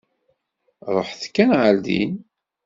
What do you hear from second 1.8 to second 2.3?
din.